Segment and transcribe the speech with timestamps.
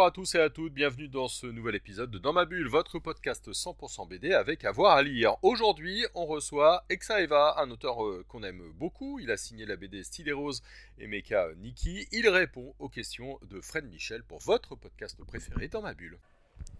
[0.00, 2.68] Bonjour à tous et à toutes, bienvenue dans ce nouvel épisode de Dans ma bulle,
[2.68, 5.36] votre podcast 100% BD avec avoir à lire.
[5.42, 9.20] Aujourd'hui, on reçoit Exaeva, un auteur euh, qu'on aime beaucoup.
[9.20, 10.62] Il a signé la BD Style Rose
[10.98, 12.08] et Mecha Nikki.
[12.12, 16.16] Il répond aux questions de Fred Michel pour votre podcast préféré Dans ma bulle.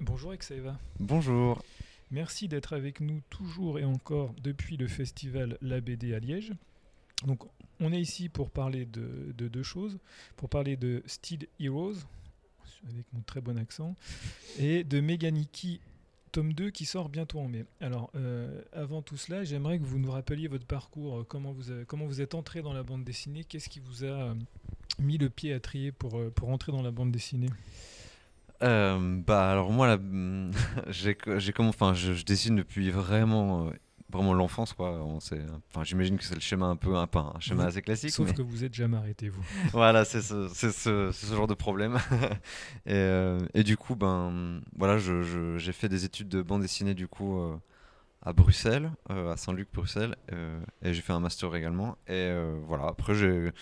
[0.00, 0.78] Bonjour Exaeva.
[0.98, 1.62] Bonjour.
[2.10, 6.54] Merci d'être avec nous toujours et encore depuis le festival La BD à Liège.
[7.26, 7.42] Donc,
[7.80, 9.98] on est ici pour parler de, de deux choses.
[10.36, 11.98] Pour parler de Steel Heroes,
[12.88, 13.96] avec mon très bon accent,
[14.58, 15.80] et de Meganiki
[16.32, 17.64] tome 2 qui sort bientôt en mai.
[17.80, 21.70] Alors, euh, avant tout cela, j'aimerais que vous nous rappeliez votre parcours, euh, comment vous,
[21.70, 24.34] avez- comment vous êtes entré dans la bande dessinée, qu'est-ce qui vous a euh,
[24.98, 27.50] mis le pied à trier pour, euh, pour entrer dans la bande dessinée?
[28.62, 29.98] Euh, bah alors moi
[30.88, 31.16] j'ai
[31.56, 33.70] enfin je, dessine depuis vraiment euh,
[34.10, 34.90] vraiment l'enfance quoi.
[35.02, 37.68] On sait enfin j'imagine que c'est le schéma un peu un, pas un schéma Vous-
[37.68, 39.42] assez classique Sauf mais que vous êtes jamais arrêté, vous.
[39.72, 41.98] voilà, c'est ce, ce, genre de problème.
[42.86, 47.08] et, euh, et du coup ben voilà, j'ai fait des études de bande dessinée du
[47.08, 47.56] coup euh,
[48.22, 50.16] à Bruxelles, euh, à Saint-Luc Bruxelles
[50.82, 52.30] et j'ai fait un master également et
[52.66, 53.52] voilà, après j'ai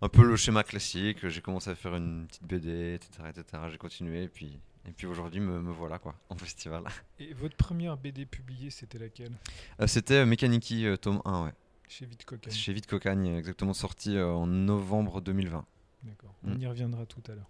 [0.00, 3.10] un peu le schéma classique, j'ai commencé à faire une petite BD, etc.
[3.28, 3.62] etc.
[3.70, 6.84] J'ai continué et puis, et puis aujourd'hui me, me voilà quoi, en festival.
[7.18, 9.32] Et votre première BD publiée, c'était laquelle?
[9.80, 11.52] Euh, C'était euh, Mechaniki euh, tome 1, ouais.
[11.88, 12.52] Chez Vite Cocaine.
[12.52, 15.64] Chez Vite Cocagne, exactement sorti euh, en novembre 2020.
[16.04, 16.52] D'accord, Mm.
[16.52, 17.48] on y reviendra tout à l'heure.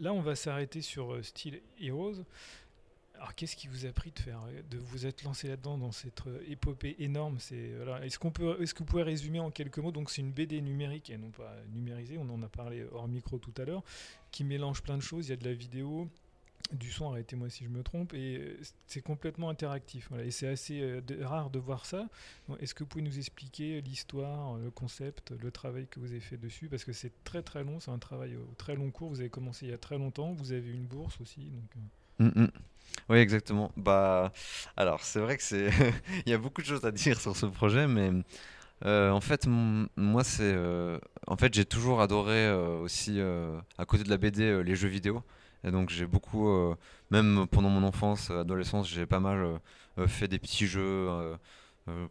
[0.00, 2.22] Là, on va s'arrêter sur Steel Heroes.
[3.14, 4.40] Alors, qu'est-ce qui vous a pris de faire,
[4.70, 7.36] de vous être lancé là-dedans dans cette épopée énorme?
[7.40, 9.90] C'est est-ce qu'on peut, est-ce que vous pouvez résumer en quelques mots?
[9.90, 12.16] Donc, c'est une BD numérique et non pas numérisée.
[12.18, 13.82] On en a parlé hors micro tout à l'heure,
[14.30, 15.26] qui mélange plein de choses.
[15.26, 16.08] Il y a de la vidéo,
[16.72, 17.10] du son.
[17.10, 18.14] Arrêtez-moi si je me trompe.
[18.14, 20.06] Et euh, c'est complètement interactif.
[20.10, 22.08] Voilà, et c'est assez euh, rare de voir ça.
[22.60, 26.36] Est-ce que vous pouvez nous expliquer l'histoire, le concept, le travail que vous avez fait
[26.38, 26.68] dessus?
[26.68, 29.10] Parce que c'est très très long, c'est un travail au très long cours.
[29.10, 31.50] Vous avez commencé il y a très longtemps, vous avez une bourse aussi.
[31.50, 31.80] Donc, euh,
[32.18, 32.48] Mm, mm.
[33.10, 33.70] Oui, exactement.
[33.76, 34.32] Bah,
[34.76, 35.70] alors, c'est vrai que c'est.
[36.26, 38.10] Il y a beaucoup de choses à dire sur ce projet, mais
[38.84, 40.42] euh, en fait, moi, c'est.
[40.44, 44.60] euh, En fait, j'ai toujours adoré euh, aussi, euh, à côté de la BD, euh,
[44.62, 45.22] les jeux vidéo.
[45.64, 46.48] Et donc, j'ai beaucoup.
[46.48, 46.74] euh,
[47.10, 49.58] Même pendant mon enfance, adolescence, j'ai pas mal
[49.98, 51.36] euh, fait des petits jeux euh,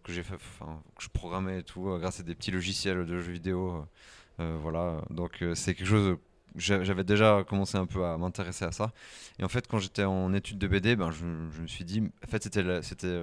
[0.03, 3.31] que j'ai fait, que je programmais et tout, grâce à des petits logiciels de jeux
[3.31, 3.85] vidéo.
[4.40, 5.02] voilà.
[5.12, 6.18] Donc, c'est quelque chose.
[6.56, 8.91] j'a- J'avais déjà commencé un peu à m'intéresser à ça.
[9.40, 12.28] Et en fait, quand j'étais en études de BD, ben, je, me suis dit, en
[12.28, 13.22] fait, c'était, c'était,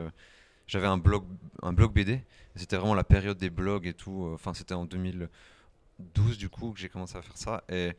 [0.67, 1.25] j'avais un blog,
[1.63, 2.23] un blog BD.
[2.57, 4.31] C'était vraiment la période des blogs et tout.
[4.35, 7.65] Enfin, c'était en 2012 du coup que j'ai commencé à faire ça.
[7.69, 7.93] Et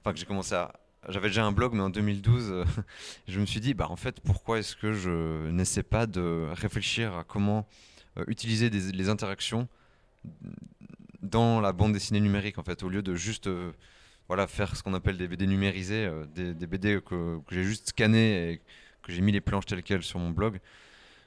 [0.00, 0.72] enfin, que j'ai commencé à,
[1.08, 2.64] j'avais déjà un blog, mais en 2012, euh,
[3.28, 7.14] je me suis dit, bah en fait, pourquoi est-ce que je n'essaie pas de réfléchir
[7.14, 7.66] à comment
[8.18, 9.68] euh, utiliser les interactions
[11.22, 13.72] dans la bande dessinée numérique, en fait, au lieu de juste euh,
[14.28, 18.60] voilà, faire ce qu'on appelle des BD numérisés, des, BD que, j'ai juste scannés et
[19.02, 20.60] que j'ai mis les planches telles quelles sur mon blog,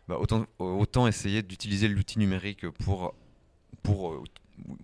[0.07, 3.13] bah, autant, autant essayer d'utiliser l'outil numérique pour,
[3.81, 4.23] pour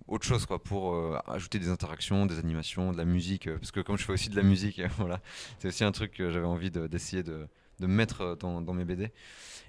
[0.06, 3.70] autre chose, quoi, pour euh, ajouter des interactions, des animations, de la musique, euh, parce
[3.70, 5.20] que comme je fais aussi de la musique, voilà,
[5.58, 7.48] c'est aussi un truc que j'avais envie de- d'essayer de,
[7.80, 9.10] mettre dans, mes BD.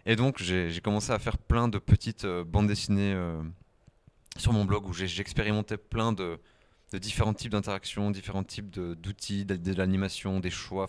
[0.05, 3.15] Et donc j'ai commencé à faire plein de petites euh, bandes dessinées
[4.37, 6.37] sur mon blog où j'expérimentais plein de,
[6.93, 10.87] différents types d'interactions, différents types d'outils, de, l'animation, des choix.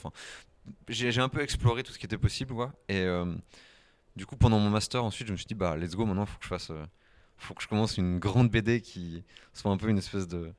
[0.89, 2.72] J'ai un peu exploré tout ce qui était possible, quoi.
[2.89, 3.06] Et
[4.16, 6.39] du coup, pendant mon master, ensuite, je me suis dit, bah, let's go, maintenant, faut
[6.39, 6.72] que je fasse,
[7.37, 10.53] faut que je commence une grande BD qui soit un peu une espèce de,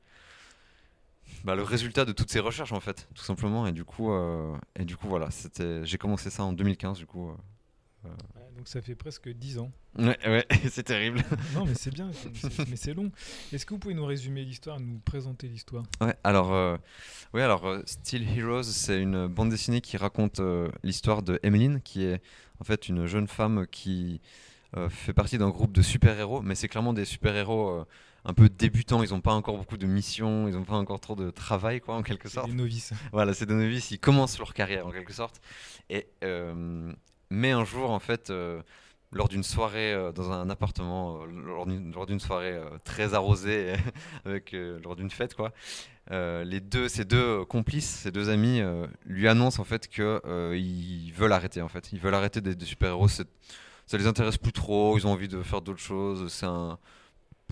[1.43, 3.67] bah, le résultat de toutes ces recherches, en fait, tout simplement.
[3.67, 7.05] Et du coup, euh, et du coup, voilà, c'était, j'ai commencé ça en 2015, du
[7.05, 7.29] coup.
[7.29, 8.07] euh.
[8.07, 9.71] ouais, donc ça fait presque 10 ans.
[9.97, 11.21] Ouais, ouais, c'est terrible.
[11.53, 12.09] non, mais c'est bien,
[12.69, 13.11] mais c'est long.
[13.51, 15.83] Est-ce que vous pouvez nous résumer l'histoire, nous présenter l'histoire?
[16.01, 16.77] Ouais, alors, euh,
[17.33, 21.81] ouais, alors euh, Steel Heroes, c'est une bande dessinée qui raconte euh, l'histoire de Emmeline,
[21.81, 22.21] qui est
[22.59, 24.52] en fait une jeune femme qui euh,
[24.89, 27.85] fait partie d'un groupe de super-héros, mais c'est clairement des super-héros euh,
[28.25, 29.03] un peu débutants.
[29.03, 31.95] Ils n'ont pas encore beaucoup de missions, ils n'ont pas encore trop de travail, quoi,
[31.95, 32.49] en quelque C'est sorte.
[32.49, 32.93] des novices.
[33.11, 35.41] Voilà, c'est des novices, ils commencent leur carrière en quelque sorte.
[35.89, 36.91] Et, euh,
[37.29, 38.61] mais un jour, en fait, euh,
[39.11, 41.27] lors d'une soirée euh, dans un appartement, euh,
[41.93, 43.73] lors d'une soirée euh, très arrosée,
[44.25, 45.53] avec, euh, lors d'une fête, quoi,
[46.11, 49.87] euh, les deux, ces deux euh, complices, ces deux amis, euh, lui annoncent en fait
[49.87, 51.61] qu'ils veulent arrêter.
[51.61, 53.07] En fait, ils veulent arrêter des, des super-héros.
[53.85, 54.97] Ça les intéresse plus trop.
[54.97, 56.31] Ils ont envie de faire d'autres choses.
[56.31, 56.77] C'est un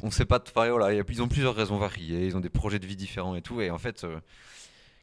[0.04, 0.42] on sait pas.
[0.48, 2.26] Enfin, voilà, ils ont plusieurs raisons variées.
[2.26, 3.62] Ils ont des projets de vie différents et tout.
[3.62, 4.20] Et en fait, euh,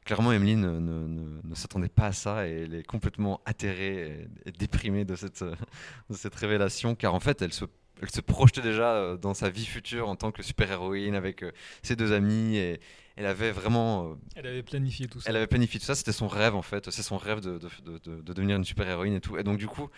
[0.04, 4.28] clairement, Emeline ne, ne- ne- ne s'attendait pas à ça et elle est complètement atterrée
[4.44, 5.54] et, et déprimée de cette, euh,
[6.10, 7.64] de cette révélation, car en fait, elle se,
[8.02, 11.52] elle se projetait déjà euh, dans sa vie future en tant que super-héroïne avec euh,
[11.82, 12.80] ses deux amis et
[13.16, 14.16] elle avait vraiment...
[14.34, 15.30] Elle avait planifié tout ça.
[15.30, 17.68] elle avait planifié tout ça, c'était son rêve en fait, c'est son rêve de, de-
[17.84, 19.36] de- de- de devenir une super-héroïne et tout.
[19.38, 19.90] Et donc du coup,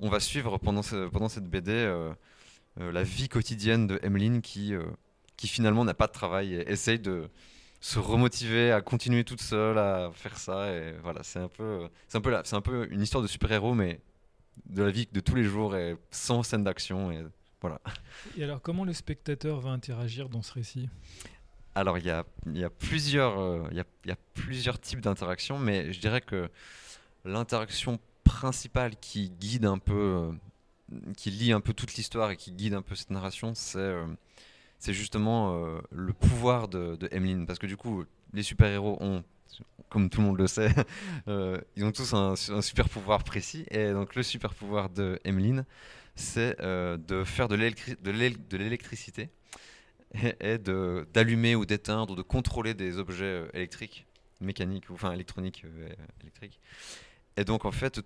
[0.00, 2.12] on va suivre pendant, ce- pendant cette BD euh,
[2.80, 4.84] euh, la vie quotidienne de Emmeline qui, euh,
[5.36, 7.28] qui finalement n'a pas de travail et essaye de
[7.80, 10.72] se remotiver à continuer toute seule à faire ça.
[10.72, 13.74] Et voilà, c'est un peu, c'est un peu, c'est un peu une histoire de super-héros,
[13.74, 14.00] mais
[14.66, 17.10] de la vie de tous les jours et sans scène d'action.
[17.12, 17.24] Et
[17.60, 17.80] voilà.
[18.36, 20.88] Et alors, comment le spectateur va interagir dans ce récit?
[21.74, 25.00] Alors, il y a, y, a plusieurs, euh, y, a, il y a plusieurs types
[25.00, 26.48] d'interactions, mais je dirais que
[27.24, 29.94] l'interaction principale qui guide un peu,
[30.92, 33.78] euh, qui lie un peu toute l'histoire et qui guide un peu cette narration, c'est
[33.78, 34.06] euh,
[34.78, 37.46] c'est justement euh, le pouvoir de, de Emmeline.
[37.46, 39.24] Parce que du coup, les super-héros ont,
[39.88, 40.70] comme tout le monde le sait,
[41.76, 43.64] ils ont tous un, super pouvoir précis.
[43.70, 45.64] Et donc, le super pouvoir de Emmeline,
[46.14, 49.30] c'est de faire de l'électri- de l'éle- de l'électricité
[50.40, 54.06] et, d'allumer ou d'éteindre ou de contrôler des objets électriques,
[54.40, 55.64] mécaniques, ou enfin électroniques,
[56.20, 56.60] électriques.
[57.36, 58.00] Et donc en fait,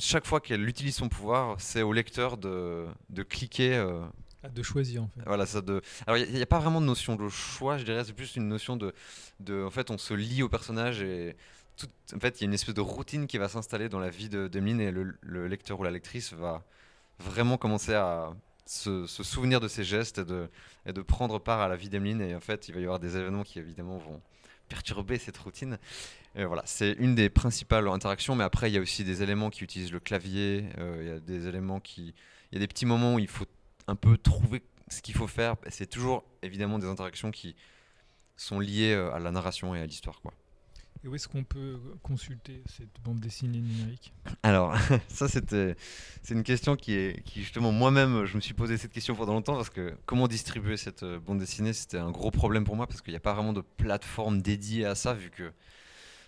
[0.00, 3.74] chaque fois qu'elle utilise son pouvoir, c'est au lecteur de, de cliquer.
[3.76, 4.00] euh,
[4.42, 5.20] Ah, De choisir, en fait.
[5.26, 5.80] voilà, ça de.
[6.06, 8.48] Alors il n'y a, pas vraiment de notion de choix, je dirais, c'est plus une
[8.48, 8.94] notion de,
[9.40, 9.62] de.
[9.64, 11.36] En fait, on se lie au personnage et.
[11.76, 14.10] tout- en fait, il y a une espèce de routine qui va s'installer dans la
[14.10, 16.64] vie de d'Emeline et le, le lecteur ou la lectrice va
[17.18, 18.30] vraiment commencer à
[18.66, 20.48] se, se souvenir de ses gestes et de,
[20.86, 22.20] et de prendre part à la vie d'Emeline.
[22.20, 24.20] Et en fait, il va y avoir des événements qui évidemment vont
[24.68, 25.78] perturber cette routine.
[26.34, 29.50] Et voilà, c'est une des principales interactions, mais après, il y a aussi des éléments
[29.50, 32.14] qui utilisent le clavier, euh, il y a des éléments qui.
[32.50, 33.46] Il y a des petits moments où il faut
[33.88, 35.56] un peu trouver ce qu'il faut faire.
[35.68, 37.56] C'est toujours évidemment des interactions qui
[38.36, 40.20] sont liées euh, à la narration et à l'histoire.
[40.22, 40.32] quoi.
[41.04, 44.12] Et où est-ce qu'on peut consulter cette bande dessinée numérique?
[44.42, 44.74] Alors,
[45.08, 45.76] ça, c'était,
[46.22, 49.34] c'est une question qui est, qui justement, moi-même, je me suis posé cette question pendant
[49.34, 52.86] longtemps parce que comment distribuer cette euh, bande dessinée, c'était un gros problème pour moi
[52.86, 55.52] parce qu'il n'y a pas vraiment de plateforme dédiée à ça vu que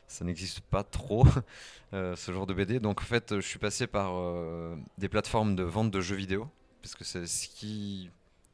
[0.06, 1.26] ça n'existe pas trop,
[1.93, 2.78] euh, ce genre de BD.
[2.78, 6.49] Donc, en fait, je suis passé par euh, des plateformes de vente de jeux vidéo
[6.81, 8.08] parce que c'est ce qui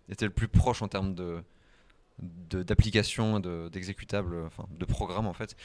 [0.08, 1.42] était le plus proche en termes de-
[2.18, 5.56] d'applications, de, d'exécutables, enfin, de programmes en fait.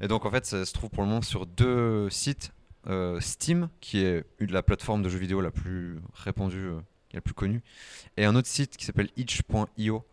[0.00, 2.52] Et donc, en fait, ça se trouve pour le moment sur deux sites
[2.86, 6.80] euh, Steam, qui est une la plateforme de jeux vidéo la plus répandue, euh,
[7.12, 7.62] la plus connue,
[8.16, 10.04] et un autre site qui s'appelle itch.io.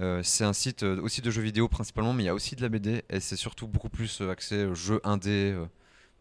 [0.00, 2.56] Euh, c'est un site euh, aussi de jeux vidéo principalement, mais il y a aussi
[2.56, 5.56] de la BD, et c'est surtout beaucoup plus axé jeux indé,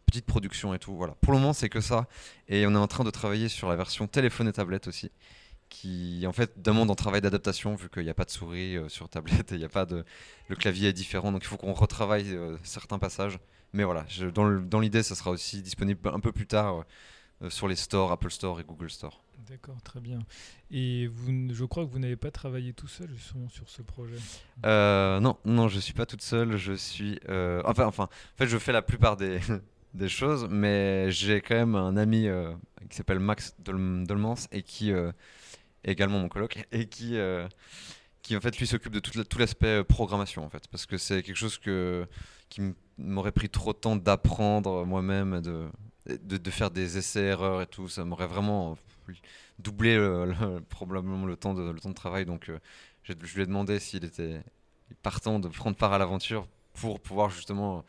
[0.06, 0.96] petite production et tout.
[0.96, 1.16] Voilà.
[1.22, 2.08] Pour le moment, c'est que ça,
[2.48, 5.10] et on est en train de travailler sur la version téléphone et tablette aussi,
[5.74, 8.88] qui en fait demande un travail d'adaptation, vu qu'il n'y a pas de souris euh,
[8.90, 10.06] sur tablette, et il n'y a pas de...
[10.48, 13.40] le clavier est différent, donc il faut qu'on retravaille euh, certains passages.
[13.74, 16.84] Mais voilà, je- dans l'idée, ça sera aussi disponible un peu plus tard
[17.42, 19.24] euh, sur les stores, Apple Store et Google Store.
[19.50, 20.20] D'accord, très bien.
[20.72, 24.16] Et vous, je crois que vous n'avez pas travaillé tout seul justement sur ce projet.
[24.64, 26.56] Non, non, je suis pas toute seule.
[26.56, 27.20] Je suis,
[27.66, 29.40] enfin, enfin, en fait, je fais la plupart des,
[29.94, 32.28] des choses, mais j'ai quand même un ami
[32.90, 34.92] qui s'appelle Max Dol- Dolmans et qui
[35.84, 37.48] également mon coloc et qui, euh,
[38.22, 40.86] qui en fait lui s'occupe de tout, la- tout l'aspect euh, programmation en fait, parce
[40.86, 42.08] que c'est quelque chose que
[42.50, 42.62] qui
[42.98, 45.68] m'aurait pris trop de temps d'apprendre moi-même, de,
[46.08, 47.88] de, faire des essais-erreurs et tout.
[47.90, 48.78] Ça m'aurait vraiment
[49.10, 49.14] euh,
[49.60, 52.26] doublé le- le- probablement le temps de, le temps de travail.
[52.26, 52.60] Donc, euh,
[53.04, 54.42] je lui ai demandé s'il était
[55.02, 57.84] partant de prendre part à l'aventure pour pouvoir justement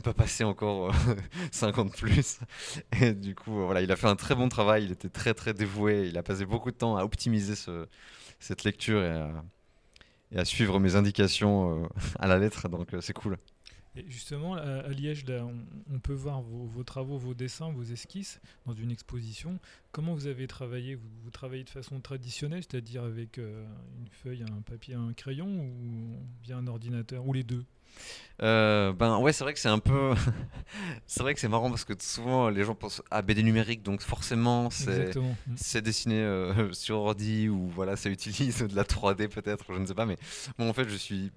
[0.00, 1.14] pas passer encore euh,
[1.52, 2.38] 50 plus.
[3.00, 4.84] Et du coup, euh, voilà, il a fait un très bon travail.
[4.84, 6.08] Il était très très dévoué.
[6.08, 7.86] Il a passé beaucoup de temps à optimiser ce-
[8.40, 11.88] cette lecture et à, suivre mes indications euh,
[12.18, 12.68] à la lettre.
[12.68, 13.38] Donc, euh, c'est cool.
[13.96, 15.24] Et justement, à, Liège,
[15.90, 19.58] on, peut voir vos, travaux, vos dessins, vos esquisses dans une exposition.
[19.90, 20.94] Comment vous avez travaillé?
[20.94, 23.66] Vous, travaillez de façon traditionnelle, c'est-à-dire avec euh,
[23.98, 27.64] une feuille, un papier, un crayon, ou via un ordinateur, ou les deux?
[28.40, 30.14] Euh, ben ouais, c'est vrai que c'est un peu.
[31.06, 34.00] c'est vrai que c'est marrant parce que souvent les gens pensent à BD numérique, donc
[34.00, 35.16] forcément c'est.
[35.16, 35.80] Mm.
[35.80, 39.94] Dessiné euh, sur ordi ou voilà, ça utilise de la 3D peut-être, je ne sais
[39.94, 40.16] pas, mais
[40.58, 41.32] bon, en fait, je suis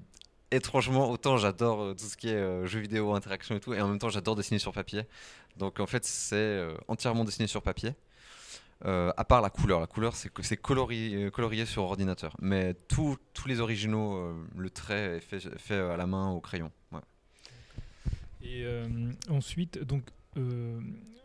[0.52, 3.82] étrangement autant j'adore euh, tout ce qui est euh, jeux vidéo, interaction et tout, et
[3.82, 5.04] en même temps j'adore dessiner sur papier.
[5.58, 7.94] Donc en fait, c'est euh, entièrement dessiné sur papier.
[8.86, 12.74] Euh, à part la couleur, la couleur c'est que c'est colorié, colorié sur ordinateur, mais
[12.88, 16.72] tous tous les originaux, euh, le trait est fait, fait à la main au crayon.
[16.92, 17.00] ouais.
[18.42, 18.88] Et euh,
[19.30, 20.04] ensuite, donc,
[20.38, 20.80] euh,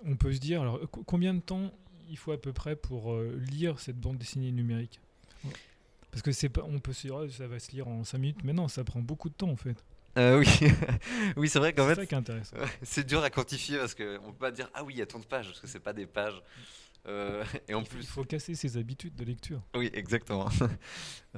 [0.04, 1.72] on peut se dire, alors, co- combien de temps
[2.08, 5.00] il faut à peu près pour euh, lire cette bande dessinée numérique?
[6.10, 8.18] Parce que c'est pas, on peut se dire, Ah, ça va se lire en 5
[8.18, 9.84] minutes, mais non, ça prend beaucoup de temps en fait.
[10.18, 10.46] Euh, oui,
[11.36, 12.08] oui c'est vrai qu'en C'est fait,
[12.82, 15.18] c'est dur à quantifier parce qu'on peut pas dire ah oui, il y a tant
[15.18, 16.40] de pages parce que c'est pas des pages.
[17.08, 19.60] Euh, et en Il faut- plus, il faut casser ses habitudes de lecture.
[19.76, 20.48] oui, exactement.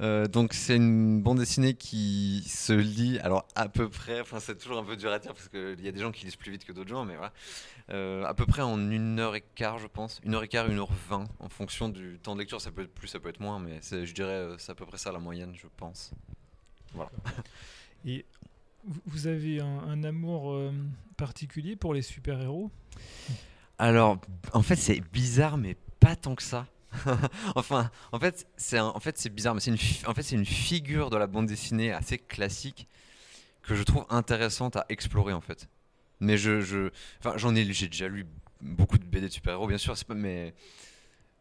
[0.01, 4.57] Euh, donc c'est une bande dessinée qui se lit, alors à peu près, enfin c'est
[4.57, 6.53] toujours un peu dur à dire parce qu'il y a des gens qui lisent plus
[6.53, 7.33] vite que d'autres gens, mais voilà,
[7.89, 10.67] Euh, à peu près en une heure et quart, je pense, une heure et quart,
[10.71, 13.27] une heure vingt, en fonction du temps de lecture, ça peut être plus, ça peut
[13.27, 16.11] être moins, mais je dirais c'est à peu près ça la moyenne, je pense.
[18.05, 18.25] Et
[18.85, 20.71] vous- avez un, un amour
[21.17, 22.71] particulier pour les super-héros?
[23.79, 24.19] Alors,
[24.53, 26.67] en fait, c'est bizarre, mais pas tant que ça.
[27.55, 31.09] enfin, en fait, c'est en fait, bizarre, mais c'est une, en fait, c'est une figure
[31.09, 32.87] de la bande dessinée assez classique
[33.63, 35.69] que je trouve intéressante à explorer, en fait.
[36.19, 38.25] Mais je, enfin, j'en ai, j'ai déjà lu
[38.59, 40.53] beaucoup de BD de super-héros, bien sûr, mais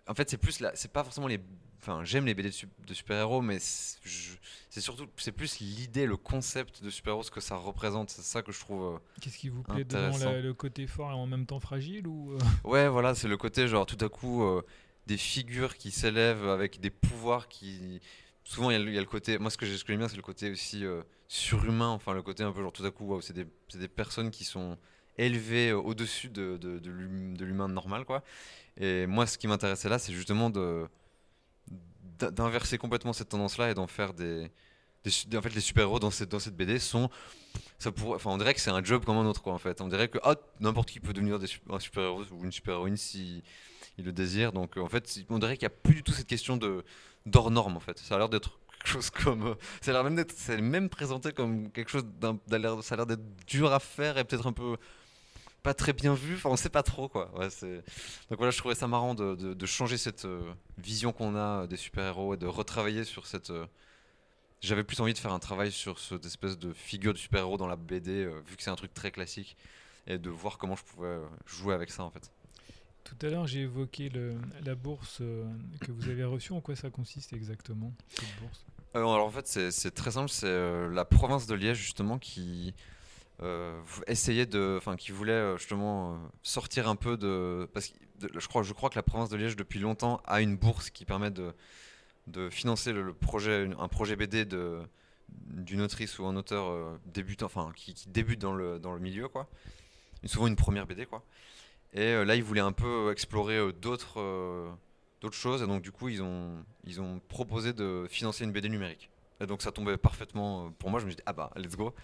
[0.07, 1.41] en fait, c'est plus c'est pas forcément les,
[1.81, 6.17] enfin, j'aime les BD de, sup- de super-héros, mais c'est surtout, c'est plus l'idée, le
[6.17, 8.95] concept de super-héros, ce que ça représente, c'est ça que je trouve.
[8.95, 9.85] euh, Qu'est-ce qui vous plaît
[10.35, 13.37] la- le côté fort et en même temps fragile ou euh, Ouais, voilà, c'est le
[13.37, 14.63] côté genre tout à coup euh,
[15.07, 18.01] des figures qui s'élèvent avec des pouvoirs qui.
[18.45, 19.39] Souvent, il y, a le- il y a le côté.
[19.39, 21.89] Moi, ce que j'aime bien, c'est le côté aussi euh, surhumain.
[21.91, 23.47] Enfin, le côté un peu genre tout à coup, c'est des,
[23.89, 24.79] personnes qui sont
[25.19, 28.23] élevées euh, au-dessus de, de, de l'hum- de l'humain normal, quoi.
[28.79, 30.87] Et moi, ce qui m'intéressait là, c'est justement de
[32.19, 34.51] d'inverser complètement cette tendance-là et d'en faire des.
[35.05, 37.11] des en fait, les super-héros dans cette, dans cette BD sont.
[37.79, 39.81] Ça pourrait, enfin, on dirait que c'est un job comme un autre, quoi, en fait.
[39.81, 43.43] On dirait que ah, n'importe qui peut devenir des un super-héros ou une super-héroïne si
[43.99, 44.53] il le désire.
[44.53, 46.85] Donc, euh, en fait, on dirait qu'il n'y a plus du tout cette question de
[47.27, 47.99] d'hors norme, en fait.
[47.99, 49.47] Ça a l'air d'être quelque chose comme.
[49.49, 50.33] euh, ça a l'air même d'être.
[50.37, 52.39] C'est même présenté comme quelque chose d'un.
[52.83, 54.77] Ça a l'air d'être dur à faire et peut-être un peu.
[55.63, 57.31] Pas très bien vu, enfin on sait pas trop quoi.
[57.37, 57.49] Ouais,
[58.31, 61.63] Donc voilà, je trouvais ça marrant de, de- de changer cette euh, vision qu'on a
[61.63, 63.67] euh, des super-héros et de retravailler sur cette, euh,
[64.61, 67.67] j'avais plus envie de faire un travail sur cette espèce de figure de super-héros dans
[67.67, 69.57] la BD, vu que c'est un truc très classique,
[70.07, 72.31] et de voir comment je pouvais jouer avec ça en fait.
[73.05, 75.23] Tout à l'heure, j'ai évoqué le- la bourse
[75.81, 76.53] que vous avez reçue.
[76.53, 78.65] En quoi ça consiste exactement, cette bourse?
[78.95, 82.75] Alors en fait, c'est c'est très simple, c'est euh, la province de Liège justement qui
[83.43, 87.95] euh, essayait de, enfin qui voulait euh, justement euh, sortir un peu de, parce que
[88.39, 91.05] je crois, je crois que la province de Liège depuis longtemps a une bourse qui
[91.05, 91.55] permet de
[92.27, 94.81] de financer le, projet, un projet BD de
[95.29, 99.01] d'une autrice ou un auteur euh, débutant, enfin qui, qui débute dans le dans le
[99.01, 99.49] milieu quoi,
[100.25, 101.23] souvent une première BD quoi.
[101.95, 104.77] Et là, ils voulaient un peu explorer d'autres
[105.23, 108.69] d'autres choses, et donc du coup, ils ont ils ont proposé de financer une BD
[108.69, 109.11] numérique.
[109.41, 111.01] Et donc ça tombait parfaitement pour moi.
[111.01, 111.95] Je me suis dit ah bah let's go.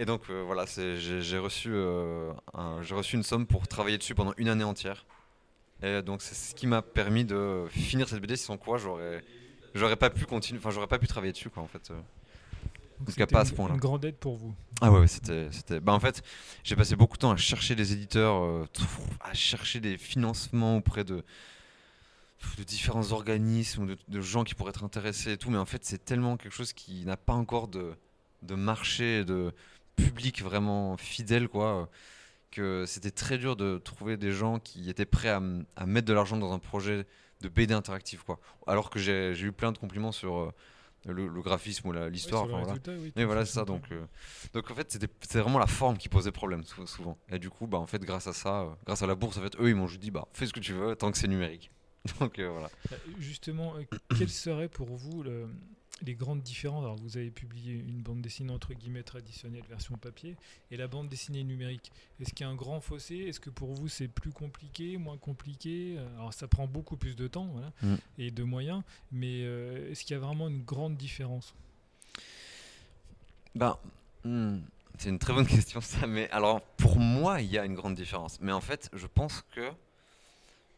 [0.00, 4.32] Et donc euh, voilà, j'ai reçu euh, un- reçu une somme pour travailler dessus pendant
[4.38, 5.04] une année entière.
[5.82, 8.36] Et donc c'est ce qui m'a permis de finir cette BD.
[8.36, 9.22] Sans quoi j'aurais
[9.74, 11.90] j'aurais pas pu continuer, enfin j'aurais pas pu travailler dessus quoi en fait.
[11.90, 12.00] euh.
[13.00, 13.74] Donc, tout cas, pas à ce point-là.
[13.74, 14.54] Une grande aide pour vous.
[14.80, 15.80] Ah ouais, ouais, c'était, c'était.
[15.80, 16.22] Bah en fait,
[16.64, 18.66] j'ai passé beaucoup de temps à chercher des éditeurs, euh,
[19.20, 21.22] à chercher des financements auprès de,
[22.58, 25.50] de différents organismes de, de gens qui pourraient être intéressés et tout.
[25.50, 27.92] Mais en fait, c'est tellement quelque chose qui n'a pas encore de,
[28.42, 29.52] de marché, de
[30.04, 31.86] public vraiment fidèle, quoi, euh,
[32.50, 35.40] que c'était très dur de trouver des gens qui étaient prêts à,
[35.86, 37.06] mettre de l'argent dans un projet
[37.40, 38.40] de BD interactif, quoi.
[38.66, 40.52] Alors que j'ai, eu plein de compliments sur euh,
[41.06, 42.44] le, le graphisme ou l'histoire.
[42.44, 42.74] enfin, voilà.
[42.98, 43.64] oui, tout voilà, c'est ça.
[43.64, 44.04] Donc, euh,
[44.52, 47.16] donc en fait, c'était vraiment la forme qui posait problème sou- souvent.
[47.30, 49.42] Et du coup, bah, en fait, grâce à ça, euh, grâce à la bourse, en
[49.42, 51.28] fait, eux, ils m'ont juste dit, bah, fais ce que tu veux, tant que c'est
[51.28, 51.70] numérique.
[52.20, 52.70] Donc euh, voilà.
[52.92, 53.74] Euh, Justement,
[54.18, 55.48] quelles seraient pour vous le-
[56.02, 60.36] les grandes différences Alors, vous avez publié une bande dessinée entre guillemets traditionnelle version papier
[60.70, 61.92] et la bande dessinée numérique.
[62.20, 63.16] Est-ce qu'il y a un grand fossé?
[63.16, 65.98] Est-ce que pour vous c'est plus compliqué, moins compliqué?
[66.16, 67.94] Alors, ça prend beaucoup plus de temps voilà, Mm.
[68.18, 71.54] et de moyens, mais euh, est-ce qu'il y a vraiment une grande différence?
[73.54, 73.76] Ben,
[74.24, 74.58] hmm,
[74.98, 76.06] c'est une très bonne question ça.
[76.06, 78.38] Mais alors, pour moi, il y a une grande différence.
[78.40, 79.70] Mais en fait, je pense que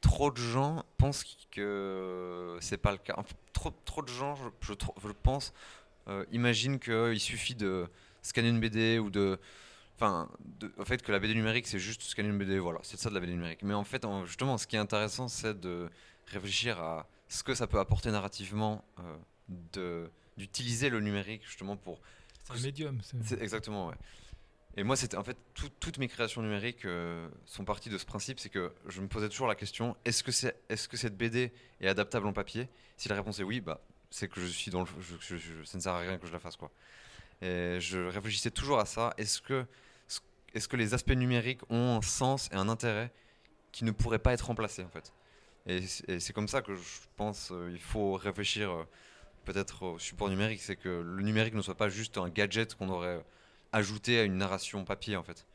[0.01, 3.17] trop de gens pensent que c'est pas le cas.
[3.63, 5.53] Trop, trop de gens, je, je, pense,
[6.09, 7.87] euh, imaginent qu'il suffit de
[8.21, 9.39] scanner une BD ou de.
[9.95, 10.29] Enfin,
[10.79, 13.15] en fait, que la BD numérique, c'est juste scanner une BD, voilà, c'est ça de
[13.15, 13.63] la BD numérique.
[13.63, 15.89] Mais en fait, en- justement, ce qui est intéressant, c'est de
[16.27, 18.85] réfléchir à ce que ça peut apporter narrativement,
[19.77, 22.01] euh, d'utiliser le numérique justement pour
[22.43, 23.01] C'est un médium.
[23.23, 23.95] c'est exactement, ouais.
[24.77, 28.07] Et moi, c'était en fait tout- toutes mes créations numériques euh, sont parties de ce
[28.07, 30.33] principe, c'est que je me posais toujours la question est-ce que
[30.97, 32.69] cette BD est adaptable en papier?
[32.97, 34.93] Si la réponse est oui, bah c'est que je suis dans ça
[35.79, 36.57] ne sert à rien que je la fasse.
[37.41, 39.15] Et je réfléchissais toujours à ça.
[39.17, 39.67] Est-ce que,
[40.77, 43.11] les aspects numériques ont un sens et un intérêt
[43.73, 44.85] qui ne pourraient pas être remplacés
[45.67, 46.83] et c'est comme ça que je
[47.17, 48.85] pense euh, il faut réfléchir euh,
[49.45, 52.89] peut-être au support numérique, c'est que le numérique ne soit pas juste un gadget qu'on
[52.89, 53.25] aurait
[53.73, 55.47] ajouter à une narration papier en fait.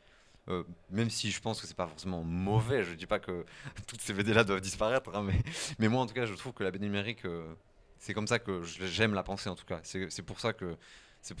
[0.48, 3.44] Euh, même si je pense que c'est pas forcément mauvais, je dis pas que
[3.86, 5.40] toutes ces BD là doivent disparaître, hein, mais,
[5.78, 7.52] mais moi en tout cas je trouve que la BD numérique, euh,
[7.98, 9.80] c'est comme ça que j'aime la penser en tout cas.
[9.82, 10.76] C'est pour ça que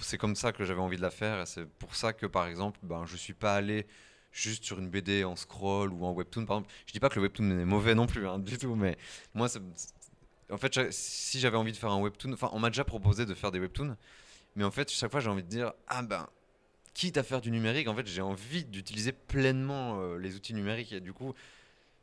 [0.00, 2.78] c'est comme ça que j'avais envie de la faire, c'est pour ça que par exemple,
[2.82, 3.86] ben, je suis pas allé
[4.32, 6.74] juste sur une BD en scroll ou en webtoon par exemple.
[6.86, 8.96] Je dis pas que le webtoon est mauvais non plus, hein, du tout, mais
[9.34, 9.60] moi, c'est-
[10.50, 13.34] en fait, si j'avais envie de faire un webtoon, enfin, on m'a déjà proposé de
[13.34, 13.96] faire des webtoons,
[14.56, 16.28] mais en fait, chaque fois, j'ai envie de dire, ah ben,
[16.98, 20.92] quitte à faire du numérique, en fait, j'ai envie d'utiliser pleinement euh, les outils numériques,
[20.92, 21.32] et du coup,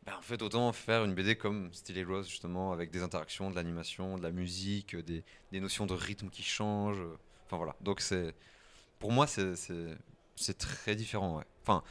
[0.06, 3.56] ben, en fait, autant faire une BD comme Steel Rose, justement, avec des interactions, de
[3.56, 7.76] l'animation, de la musique, euh, des, notions de rythme qui changent, euh, enfin voilà.
[7.82, 8.34] Donc, c'est,
[8.98, 11.44] pour moi, c'est, très différent.
[11.62, 11.84] Enfin,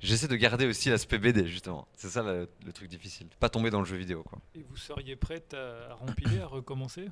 [0.00, 1.88] J'essaie de garder aussi l'aspect BD justement.
[1.96, 3.26] C'est ça le, truc difficile.
[3.40, 4.38] Pas tomber dans le jeu vidéo quoi.
[4.54, 7.08] Et vous seriez prête à rempiler, à recommencer?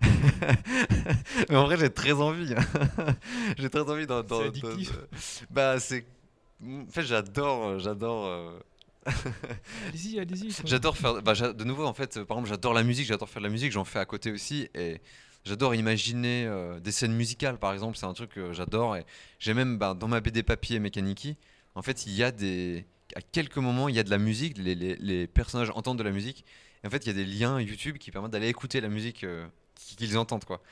[1.48, 2.54] Mais en vrai j'ai très envie.
[3.58, 4.22] j'ai très envie dans.
[4.22, 4.92] dans- C'est dans- addictif.
[4.92, 5.06] de-
[5.50, 6.04] Bah c'est.
[6.62, 8.26] En fait j'adore, euh, j'adore.
[8.26, 8.58] euh,
[9.88, 10.54] Allez-y, allez-y.
[10.64, 11.22] J'adore faire.
[11.22, 13.52] Bah, de nouveau, en fait, euh, par exemple, j'adore la musique, j'adore faire de la
[13.52, 14.68] musique, j'en fais à côté aussi.
[14.74, 15.00] Et
[15.44, 18.96] j'adore imaginer euh, des scènes musicales, par exemple, c'est un truc que j'adore.
[18.96, 19.04] Et
[19.38, 21.36] j'ai même, bah, dans ma BD papier Mechaniki,
[21.74, 22.84] en fait, il y a des.
[23.16, 26.04] À quelques moments, il y a de la musique, les, les- les personnages entendent de
[26.04, 26.44] la musique.
[26.84, 29.24] Et en fait, il y a des liens YouTube qui permettent d'aller écouter la musique
[29.24, 29.46] euh,
[29.96, 30.62] qu'ils entendent, quoi.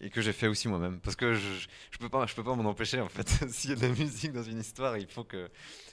[0.00, 1.00] Et que j'ai fait aussi moi-même.
[1.00, 3.28] Parce que je, je, peux pas, je peux pas m'en empêcher, en fait.
[3.48, 5.48] S'il y a de la musique dans une histoire, il faut que,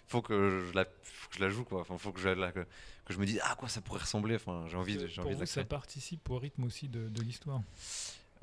[0.08, 1.82] faut que je la, faut que je la joue, quoi.
[1.82, 2.66] Enfin, faut que je la, que,
[3.06, 5.34] que je me dise ah quoi ça pourrait ressembler enfin j'ai envie de, j'ai envie
[5.34, 7.62] vous, ça participe au rythme aussi de, de l'histoire.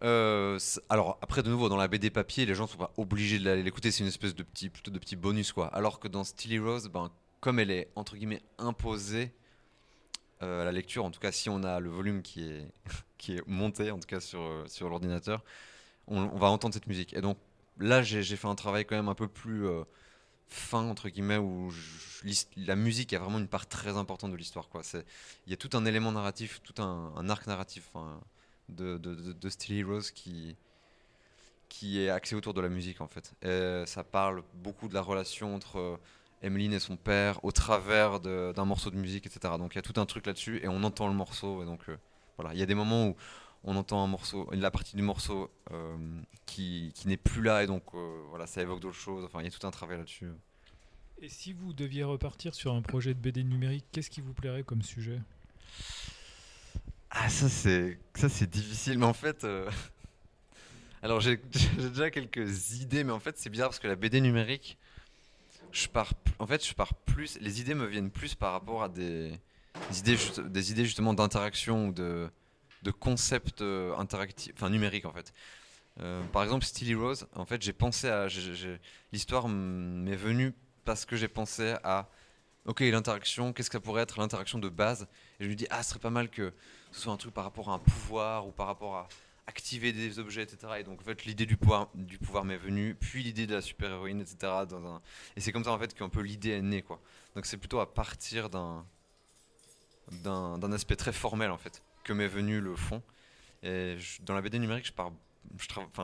[0.02, 3.50] Euh, alors après de nouveau dans la BD papier les gens sont pas obligés de
[3.52, 6.58] l'écouter c'est une espèce de petit plutôt de petit bonus quoi alors que dans Steely
[6.58, 9.34] Rose ben comme elle est entre guillemets imposée
[10.42, 12.66] euh, la lecture en tout cas si on a le volume qui est
[13.18, 15.44] qui est monté en tout cas sur euh, sur l'ordinateur
[16.06, 17.36] on, va entendre cette musique et donc
[17.78, 19.84] là j'ai fait un travail quand même un peu plus euh,
[20.48, 21.72] fin entre guillemets où
[22.56, 24.68] la musique a vraiment une part très importante de l'histoire
[25.46, 27.90] il y a tout un élément narratif tout un, arc narratif
[28.68, 30.56] de, de, de, Steely Rose qui,
[31.68, 33.32] qui est axé autour de la musique en fait.
[33.42, 35.98] Et ça parle beaucoup de la relation entre
[36.42, 39.54] Emeline et son père au travers d'un morceau de musique, etc.
[39.58, 41.62] Donc il y a tout un truc là-dessus et on entend le morceau.
[41.62, 41.96] Et donc euh,
[42.38, 43.16] voilà, il y a des moments où
[43.64, 45.96] on entend un morceau, la partie du morceau euh,
[46.46, 49.24] qui, qui n'est plus là et donc euh, voilà, ça évoque d'autres choses.
[49.24, 50.28] Enfin, il y a tout un travail là-dessus.
[51.20, 54.62] Et si vous deviez repartir sur un projet de BD numérique, qu'est-ce qui vous plairait
[54.62, 55.20] comme sujet?
[57.10, 59.44] Ah ça c'est ça c'est difficile mais en fait
[61.02, 61.40] alors j'ai
[61.76, 64.78] déjà quelques idées mais en fait c'est bizarre parce que la BD numérique
[65.72, 68.88] je pars en fait je pars plus les idées me viennent plus par rapport à
[68.88, 69.38] des,
[69.98, 72.28] idées des idées justement d'interaction ou de
[72.82, 75.34] de concepts euh, interactifs enfin numériques en fait.
[76.00, 78.26] Euh, par exemple Steely Rose en fait j'ai pensé à
[79.12, 82.08] l'histoire m'est venue parce que j'ai pensé à
[82.64, 85.08] ok l'interaction qu'est-ce que ça pourrait être l'interaction de base?
[85.38, 86.54] Et je me dis ah ce serait pas mal que
[86.90, 89.08] ce soit un truc par rapport à un pouvoir ou par rapport à
[89.50, 90.74] activer des objets, etc.
[90.78, 91.88] Et donc en fait l'idée du pouvoir,
[92.44, 94.36] m'est venue, puis l'idée de la super héroïne, etc.
[94.68, 95.02] Dans un...
[95.36, 97.00] Et c'est comme ça en fait qu'un peu l'idée est née quoi.
[97.34, 98.86] Donc c'est plutôt à partir d'un
[100.24, 103.02] d'un aspect très formel en fait que m'est venu le fond.
[103.62, 104.92] Et dans la BD numérique je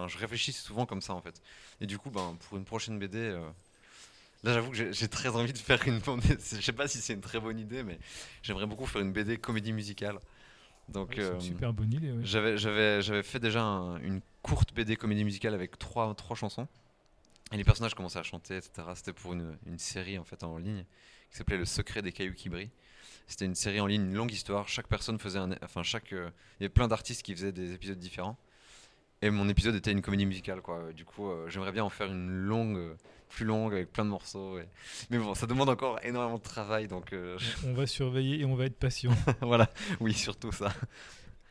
[0.08, 1.40] je, réfléchis souvent comme ça en fait.
[1.80, 3.48] Et du coup ben pour une prochaine BD euh,
[4.44, 6.00] Là, j'avoue que j'ai- très envie de faire une.
[6.38, 7.98] Je sais pas si c'est une très bonne idée, mais
[8.42, 10.20] j'aimerais beaucoup faire une BD comédie musicale.
[10.88, 12.12] Donc, Ouais, euh, une super bonne idée.
[12.12, 12.20] ouais.
[12.22, 16.68] j'avais, j'avais, j'avais fait déjà un- une courte BD comédie musicale avec trois, trois chansons.
[17.52, 18.86] Et les personnages commençaient à chanter, etc.
[18.94, 20.84] C'était pour une, une série en fait en ligne
[21.30, 22.70] qui s'appelait Le secret des cailloux qui brillent.
[23.28, 24.68] C'était une série en ligne, une longue histoire.
[24.68, 25.50] Chaque personne faisait un.
[25.62, 26.12] Enfin, chaque.
[26.12, 28.36] euh, il y avait plein d'artistes qui faisaient des épisodes différents.
[29.22, 30.92] Et mon épisode était une comédie musicale, quoi.
[30.92, 32.94] Du coup, euh, j'aimerais bien en faire une longue, euh,
[33.30, 34.58] plus longue, avec plein de morceaux.
[34.58, 34.68] et-
[35.10, 38.54] Mais bon, ça demande encore énormément de travail, donc euh, On va surveiller et on
[38.54, 39.12] va être patient.
[39.40, 39.70] voilà.
[40.00, 40.72] Oui, surtout ça.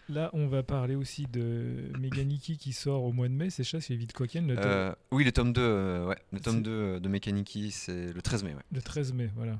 [0.07, 3.49] Là, on va parler aussi de Meganiki qui sort au mois de mai.
[3.49, 6.17] C'est ça, c'est Vite le, tome- oui, le tome 2, euh, ouais.
[6.31, 8.61] Le tome C'est- 2 euh, de Mechaniki, c'est le 13 mai, ouais.
[8.71, 9.31] le 13 mai.
[9.35, 9.59] Voilà.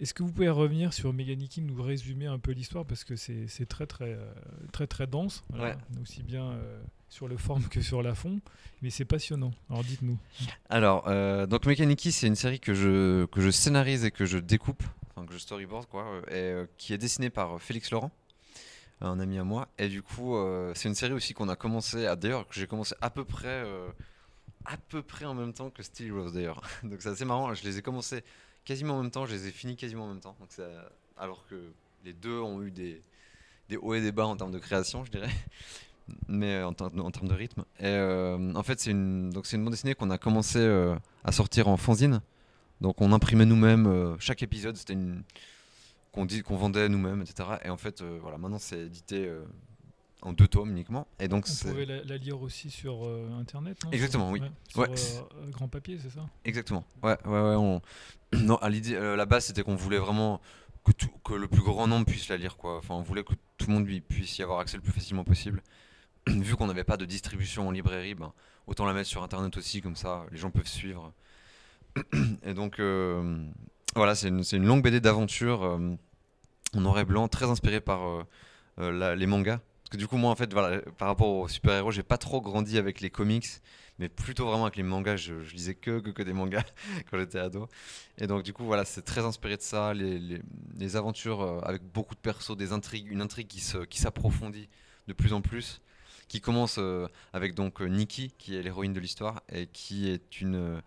[0.00, 3.66] Est-ce que vous pouvez revenir sur Meganiki, nous résumer un peu l'histoire parce que c'est
[3.68, 4.16] très très
[4.72, 5.76] très très dense, voilà.
[6.00, 6.58] aussi bien
[7.12, 8.40] sur le forme que sur la fond,
[8.80, 9.50] mais c'est passionnant.
[9.68, 10.18] Alors dites-nous.
[10.70, 14.38] Alors, euh, donc Mechaniki, c'est une série que je, que je scénarise et que je
[14.38, 17.90] découpe, enfin que je storyboard, quoi, euh, et euh, qui est dessinée par euh, Félix
[17.90, 18.10] Laurent,
[19.02, 19.68] un ami à moi.
[19.76, 20.36] Et du coup,
[20.74, 23.62] c'est une série aussi qu'on a commencé, à, d'ailleurs, que j'ai commencé à peu près,
[24.64, 26.62] à peu près en même temps que Steel Rose, d'ailleurs.
[26.82, 28.22] donc c'est assez marrant, je les ai commencés
[28.64, 30.36] quasiment en même temps, je les ai finis quasiment en même temps.
[30.40, 30.48] Donc
[31.18, 31.72] alors que
[32.04, 33.02] les deux ont eu des,
[33.68, 35.30] des hauts et des bas en termes de création, je dirais.
[36.28, 37.62] Mais en, ter- en termes de rythme.
[37.78, 40.94] Et euh, en fait, c'est une, donc c'est une bande dessinée qu'on a commencé euh,
[41.24, 42.20] à sortir en fanzine.
[42.80, 45.22] Donc on imprimait nous-mêmes euh, chaque épisode, c'était une
[46.10, 47.48] qu'on dit qu'on vendait nous-mêmes, etc.
[47.64, 49.44] Et en fait, euh, voilà, maintenant c'est édité euh,
[50.20, 51.06] en deux tomes uniquement.
[51.18, 53.90] Et donc On pouvait la, la lire aussi sur euh, internet, non?
[53.92, 54.40] Exactement, Sur- oui.
[54.40, 56.26] ouais, sur Ouais, euh, euh, grand papier, c'est ça?
[56.44, 56.84] Exactement.
[57.02, 57.56] Ouais, ouais, ouais.
[57.56, 57.80] On...
[58.34, 60.40] Non, à l'idée, euh, la base c'était qu'on voulait vraiment
[60.84, 62.78] que, tout, que le plus grand nombre puisse la lire, quoi.
[62.78, 65.62] Enfin, on voulait que tout le monde puisse y avoir accès le plus facilement possible.
[66.26, 68.32] Vu qu'on n'avait pas de distribution en librairie, ben,
[68.66, 71.12] autant la mettre sur internet aussi, comme ça les gens peuvent suivre.
[72.44, 73.44] Et donc, euh,
[73.94, 75.96] voilà, c'est une, une longue BD d'aventure euh,
[76.74, 78.24] en noir et blanc, très inspirée par
[78.78, 79.58] euh, les mangas.
[79.84, 82.40] Parce que du coup, moi, en fait, voilà, par rapport aux super-héros, j'ai pas trop
[82.40, 83.46] grandi avec les comics,
[83.98, 85.16] mais plutôt vraiment avec les mangas.
[85.16, 86.64] Je, lisais que, que, des mangas
[87.10, 87.68] quand j'étais ado.
[88.18, 89.92] Et donc, du coup, voilà, c'est très inspiré de ça.
[89.92, 94.68] Les, les- aventures avec beaucoup de persos, des intrigues, une intrigue qui se- qui s'approfondit
[95.08, 95.80] de plus en plus.
[96.32, 100.40] Qui commence euh, avec donc euh, Nikki, qui est l'héroïne de l'histoire, et qui est
[100.40, 100.80] une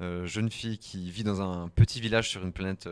[0.00, 2.88] euh, jeune fille qui vit dans un petit village sur une planète,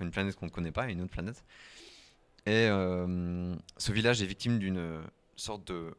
[0.00, 1.44] une planète qu'on ne connaît pas, une autre planète.
[2.46, 5.02] Et ce village est victime d'une
[5.36, 5.94] sorte de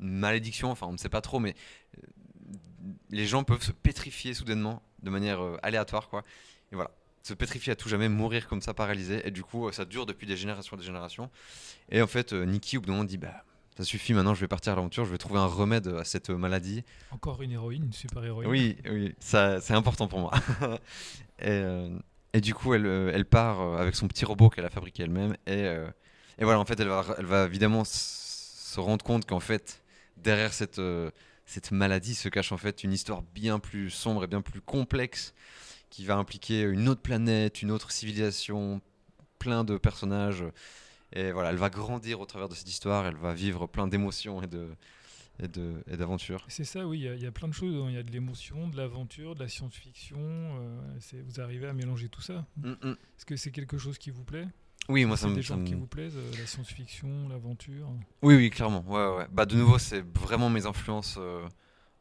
[0.00, 1.54] malédiction, enfin on ne sait pas trop, mais
[3.08, 6.24] les gens peuvent se pétrifier soudainement de manière aléatoire, quoi.
[6.72, 6.90] Et voilà,
[7.22, 9.26] se pétrifier à tout jamais, mourir comme ça paralysé.
[9.26, 11.30] Et du coup, ça dure depuis des générations et des générations.
[11.88, 14.48] Et en fait, Nikki, au bout d'un moment, dit bah ça suffit, maintenant je vais
[14.48, 16.84] partir à l'aventure, je vais trouver un remède à cette maladie.
[17.10, 18.48] Encore une héroïne, une super héroïne.
[18.48, 20.32] Oui, oui, ça c'est important pour moi.
[21.40, 21.98] et, euh,
[22.32, 25.04] et du coup, elle, euh, elle part euh, avec son petit robot qu'elle a fabriqué
[25.04, 25.36] elle-même.
[25.46, 25.88] Et, euh,
[26.38, 29.82] et voilà, en fait, elle va, elle va évidemment se rendre compte qu'en fait,
[30.16, 31.10] derrière cette, euh,
[31.46, 35.34] cette maladie se cache en fait une histoire bien plus sombre et bien plus complexe
[35.90, 38.80] qui va impliquer une autre planète, une autre civilisation,
[39.38, 40.44] plein de personnages.
[41.14, 44.42] Et voilà, elle va grandir au travers de cette histoire, elle va vivre plein d'émotions
[44.42, 44.68] et de
[45.40, 46.44] et d'aventures.
[46.48, 47.74] C'est ça, oui, il y a- il y, a plein de choses.
[47.74, 47.86] hein.
[47.88, 50.18] Il y a de l'émotion, de l'aventure, de la science-fiction.
[50.20, 52.46] euh, vous arrivez à mélanger tout ça.
[52.56, 52.90] Mm, mm.
[52.92, 54.46] Est-ce que c'est quelque chose qui vous plaît?
[54.88, 57.88] Oui, moi ça me, des ça genres qui vous plaisent, euh, la science-fiction, l'aventure?
[58.22, 58.84] Oui, oui, clairement.
[58.86, 59.26] Ouais, ouais.
[59.32, 61.44] Bah, de nouveau, c'est vraiment mes influences euh,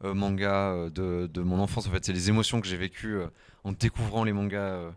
[0.04, 1.88] euh, manga euh, de, de mon enfance.
[1.88, 3.18] En fait, c'est les émotions que j'ai vécues
[3.64, 4.92] en découvrant les mangas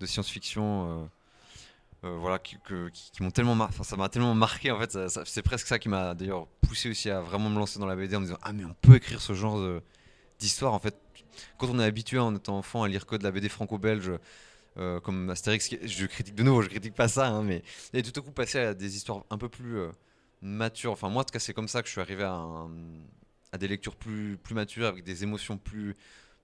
[0.00, 1.08] de science-fiction.
[2.04, 2.56] Euh, voilà, qui,
[2.92, 4.70] qui- m'ont tellement ça m'a tellement marqué.
[4.70, 7.86] En fait, c'est presque ça qui m'a d'ailleurs poussé aussi à vraiment me lancer dans
[7.86, 9.60] la BD en me disant ah mais on peut écrire ce genre
[10.38, 10.74] d'histoire.
[10.74, 10.96] En fait,
[11.58, 14.12] quand on est habitué en étant enfant à lire que de la BD franco-belge.
[14.78, 17.62] euh, comme Astérix, je critique de nouveau, je critique pas ça, hein, mais
[17.94, 19.90] et tout à coup passer à des histoires un peu plus euh,
[20.42, 20.92] mature.
[20.92, 22.46] Enfin, moi, en tout cas, c'est comme ça que je suis arrivé à,
[23.52, 25.96] à des lectures plus, plus matures, avec des émotions plus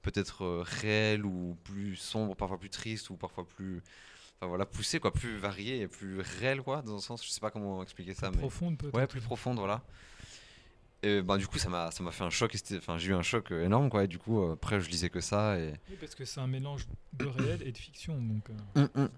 [0.03, 3.83] peut-être réelles ou plus sombres, parfois plus tristes ou parfois plus,
[4.41, 7.25] enfin voilà, poussées, quoi, plus variées et plus réelles, quoi, dans un sens.
[7.25, 9.83] Je sais pas comment expliquer ça, mais profonde peut-être ouais, plus profonde, voilà.
[11.03, 12.57] Et ben du coup, ça m'a, ça m'a fait un choc.
[12.77, 14.05] Enfin, j'ai eu un choc euh, énorme, quoi.
[14.05, 15.75] Et du coup, euh, après, je lisais que ça et.
[15.91, 18.21] Oui, parce que c'est un mélange de réel et de fiction.
[18.21, 19.09] Donc, euh.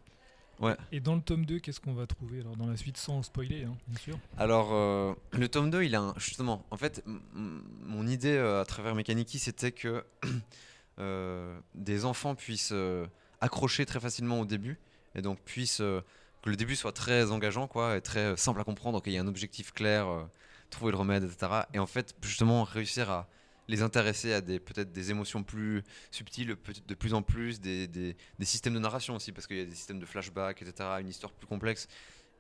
[0.91, 2.41] Et dans le tome 2, qu'est-ce qu'on va trouver?
[2.41, 5.95] Alors, dans la suite sans spoiler, hein, bien sûr Alors, euh, le tome 2, il
[5.95, 10.05] a un- justement, en fait, mon idée euh, à travers Mechaniki, c'était que
[10.99, 13.07] euh, des enfants puissent euh,
[13.41, 14.79] accrocher très facilement au début,
[15.17, 16.03] et donc puissent, euh,
[16.43, 19.17] que le début soit très engageant, quoi, et très euh, simple à comprendre, qu'il y
[19.17, 20.23] ait un objectif clair, euh,
[20.71, 21.67] trouver le remède, etc.
[21.73, 23.29] Et en fait, justement, réussir à
[23.69, 28.75] les intéresser à peut-être des émotions plus subtiles, de plus en plus, des, des- systèmes
[28.75, 31.49] de narration aussi, parce qu'il y a des systèmes de flashback, etc., une histoire plus
[31.49, 31.89] complexe,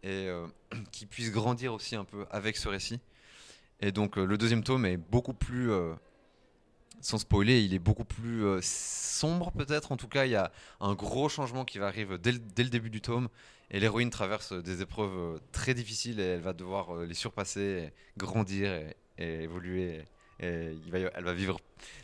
[0.05, 0.47] et euh,
[0.93, 3.01] qui puisse grandir aussi un peu avec ce récit.
[3.81, 5.71] Et donc le deuxième tome est beaucoup plus,
[7.01, 9.93] sans spoiler, il est beaucoup plus euh, sombre peut-être.
[9.93, 12.91] En tout cas, il y a un gros changement qui va arriver dès le, début
[12.91, 13.29] du tome.
[13.71, 17.93] Et l'héroïne traverse des épreuves euh, très difficiles et elle va devoir euh, les surpasser,
[18.17, 18.71] grandir
[19.19, 20.05] et, évoluer.
[20.39, 21.59] Et elle va vivre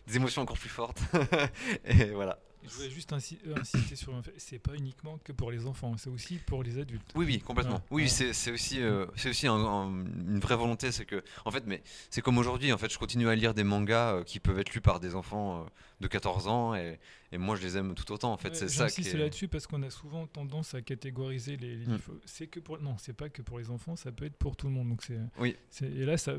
[0.06, 1.00] des émotions encore plus fortes.
[1.84, 2.38] et voilà.
[2.64, 5.96] Je voulais juste euh, insister sur un fait, c'est pas uniquement que pour les enfants,
[5.96, 7.10] c'est aussi pour les adultes.
[7.14, 7.82] Oui, oui, complètement.
[7.90, 8.08] Oui, ouais.
[8.08, 10.92] c'est c'est aussi, euh, c'est aussi un- un- une vraie volonté.
[10.92, 12.72] C'est que, en fait, mais c'est comme aujourd'hui.
[12.72, 15.14] En fait, je continue à lire des mangas euh, qui peuvent être lus par des
[15.14, 15.64] enfants euh,
[16.00, 16.98] de 14 ans et,
[17.32, 18.32] et moi, je les aime tout autant.
[18.32, 19.16] En fait, Ouais, c'est ça qui est...
[19.16, 21.92] là-dessus parce qu'on a souvent tendance à catégoriser les, les Mm.
[21.92, 22.12] livres.
[22.26, 24.66] C'est que pour non, c'est pas que pour les enfants, ça peut être pour tout
[24.68, 24.88] le monde.
[24.90, 25.56] Donc c'est Oui.
[25.82, 26.34] et là ça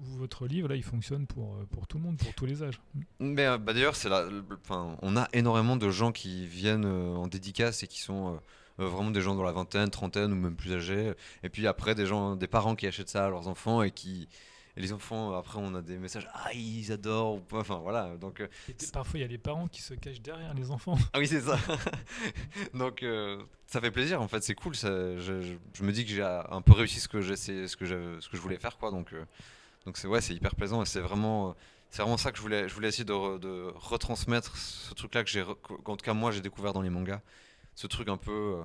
[0.00, 2.80] votre livre là, il fonctionne pour euh, pour tout le monde, pour tous les âges.
[3.20, 7.14] Mais euh, bah, d'ailleurs, c'est le- enfin, on a énormément de gens qui viennent euh,
[7.14, 8.40] en dédicace et qui sont
[8.80, 11.12] euh, vraiment des gens dans la vingtaine, trentaine ou même plus âgés.
[11.42, 14.28] Et puis après, des gens, des parents qui achètent ça à leurs enfants et qui
[14.76, 18.16] et les enfants, après, on a des messages, ah, ils adorent, ou pas, enfin voilà.
[18.16, 20.96] Donc, euh, Et parfois il y a les parents qui se cachent derrière les enfants.
[21.12, 21.58] Ah oui, c'est ça.
[22.74, 24.74] Donc euh, ça fait plaisir en fait, c'est cool.
[24.74, 27.66] ça- je, je- je me dis que j'ai un peu réussi ce que j'ai, c'est
[27.68, 28.90] ce que je, ce que je voulais faire quoi.
[28.90, 29.24] Donc euh,
[29.86, 31.54] Donc c'est ouais, c'est hyper plaisant et c'est vraiment,
[31.90, 35.30] c'est vraiment ça que je voulais, je voulais essayer de, de retransmettre ce truc-là que
[35.30, 37.20] j'ai, en tout cas moi j'ai découvert dans les mangas,
[37.74, 38.56] ce truc un peu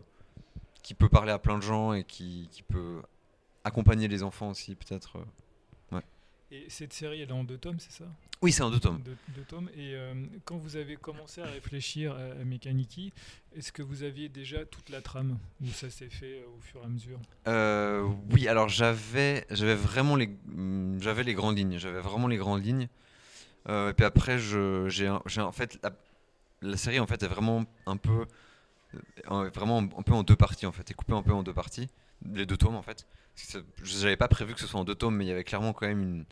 [0.83, 3.01] qui peut parler à plein de gens et qui, qui peut
[3.65, 5.17] accompagner les enfants aussi peut-être.
[6.51, 8.05] Et cette série, elle est en deux tomes, c'est ça?
[8.41, 9.01] Oui, c'est en deux tomes.
[9.03, 9.69] Deux, tomes.
[9.75, 10.13] Et euh,
[10.45, 13.12] quand vous avez commencé à réfléchir à, Mechaniki,
[13.55, 15.39] est-ce que vous aviez déjà toute la trame?
[15.62, 17.19] Ou ça s'est fait euh, au fur et à mesure?
[17.47, 21.79] Euh, Oui, alors j'avais, j'avais vraiment les, mm, j'avais les grandes lignes.
[21.79, 22.88] J'avais vraiment les grandes lignes.
[23.67, 25.79] et puis après, j'ai, en fait
[26.62, 28.25] la, série en fait est vraiment un peu,
[29.25, 31.89] vraiment un peu en deux parties en fait, est coupée un peu en deux parties,
[32.25, 33.08] les deux tomes en fait.
[33.84, 35.73] Je n'avais pas prévu que ce soit en deux tomes, mais il y avait clairement
[35.73, 36.25] quand même une,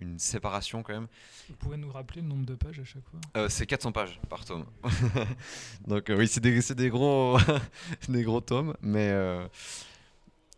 [0.00, 1.06] une séparation quand même.
[1.48, 3.20] Vous pouvez nous rappeler le nombre de pages à chaque fois?
[3.36, 4.66] Euh, C'est 400 pages par tome.
[5.86, 7.38] donc euh, oui, c'est des, des, gros,
[8.08, 9.10] des gros tomes, mais...
[9.10, 9.46] Euh,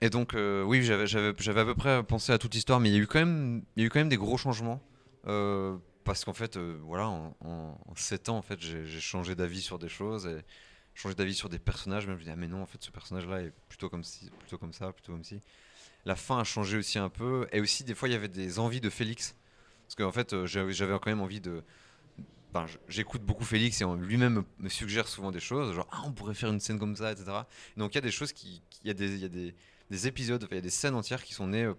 [0.00, 3.00] et donc oui, j'avais, à peu près pensé à toute l'histoire, mais il y a
[3.00, 4.82] eu quand même, il y a eu quand même des gros changements.
[5.22, 9.78] parce qu'en fait, voilà, en, en, 7 ans, en fait, j'ai, j'ai changé d'avis sur
[9.78, 10.42] des choses et
[10.94, 12.06] changé d'avis sur des personnages.
[12.06, 14.30] Même je me dis, ah mais non, en fait, ce personnage-là est plutôt comme, si,
[14.38, 15.40] plutôt comme ça, plutôt comme si
[16.04, 17.46] la fin a changé aussi un peu.
[17.52, 19.36] Et aussi, des fois, il y avait des envies de Félix.
[19.86, 21.62] Parce qu'en fait, euh, j'avais quand même envie de.
[22.88, 26.50] J'écoute beaucoup Félix et lui-même me suggère souvent des choses, genre ah, on pourrait faire
[26.50, 27.32] une scène comme ça, etc.
[27.78, 28.60] donc il y a des choses qui.
[28.84, 29.54] Il y a, des, y a des,
[29.90, 31.74] des, épisodes, il y a des scènes entières qui sont nées euh,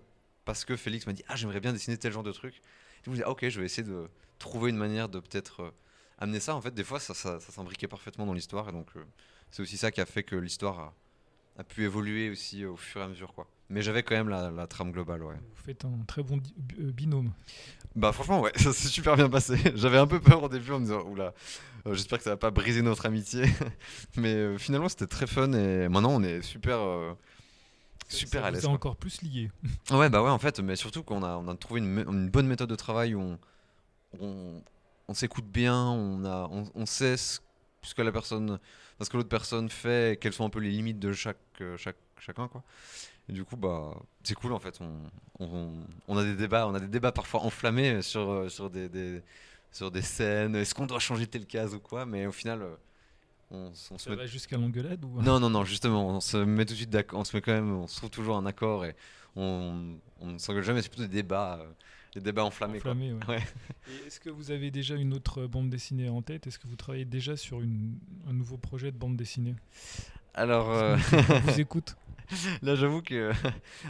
[0.46, 2.56] parce que Félix m'a dit ah, j'aimerais bien dessiner tel genre de truc.
[2.56, 5.62] Et je me dis ah, ok, je vais essayer de trouver une manière de peut-être
[5.62, 5.72] euh,
[6.20, 6.56] amener ça.
[6.56, 8.70] En fait, des fois, ça, ça, s'imbriquait parfaitement dans l'histoire.
[8.70, 8.88] Et donc,
[9.52, 10.94] c'est aussi ça qui a fait que l'histoire a,
[11.58, 13.34] a, pu évoluer aussi au fur et à mesure.
[13.34, 13.48] quoi.
[13.74, 15.36] Mais j'avais quand même la, trame globale, ouais.
[15.36, 16.40] Vous faites un très bon
[16.80, 17.32] euh, binôme.
[17.96, 19.58] Bah franchement, ouais, ça s'est super bien passé.
[19.76, 21.34] J'avais un peu peur au début en me disant, oula,
[21.88, 23.46] euh, j'espère que ça va pas briser notre amitié.
[24.16, 26.78] Mais euh, finalement, c'était très fun et maintenant, on est super...
[28.10, 28.68] super à l'aise.
[28.68, 29.50] encore plus lié.
[29.90, 32.70] ouais, bah ouais, en fait, mais surtout qu'on a, on a trouvé une, bonne méthode
[32.70, 33.40] de travail où on,
[34.20, 34.62] on,
[35.14, 37.40] s'écoute bien, on, a, on, sait ce,
[37.96, 38.60] que la personne,
[39.02, 41.38] ce que l'autre personne fait, quelles sont un peu les limites de chaque,
[41.78, 42.64] chaque, chacun, quoi.
[43.30, 44.80] Et du coup, bah, c'est cool en fait.
[45.40, 48.90] On, on, a des débats, on a des débats parfois enflammés sur, euh, sur, des,
[48.90, 49.22] des
[49.72, 50.56] sur des scènes.
[50.56, 52.76] Est-ce qu'on doit changer tel cas ou quoi Mais au final, euh,
[53.52, 55.22] on, on se met jusqu'à l'engueulade ou?
[55.22, 55.64] Non, non, non.
[55.64, 57.20] Justement, on se met tout de suite d'accord.
[57.20, 58.96] On se met quand même, on se trouve toujours un accord et
[59.36, 60.82] on, on ne s'engueule jamais.
[60.82, 61.60] C'est plutôt des débats.
[61.62, 61.72] Euh,
[62.14, 62.78] des débats enflammés.
[62.78, 63.44] enflammés ouais.
[64.08, 66.48] Est-ce que vous avez déjà une autre bande dessinée en tête?
[66.48, 67.98] Est-ce que vous travaillez déjà sur une,
[68.28, 69.56] un nouveau projet de bande dessinée?
[70.34, 71.96] Alors, on vous écoute.
[72.62, 73.32] Là, j'avoue que.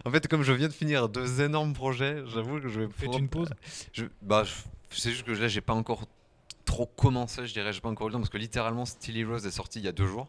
[0.05, 2.87] en fait, comme je viens de finir deux énormes projets, j'avoue que je vais.
[2.91, 3.49] Faites une pause?
[3.93, 4.05] Je...
[4.21, 4.43] Bah,
[4.89, 6.05] c'est juste que là, j'ai pas encore
[6.65, 7.73] trop commencé, je dirais.
[7.73, 9.87] J'ai pas encore eu le temps parce que littéralement, Steely Rose est sorti il y
[9.87, 10.27] a deux jours.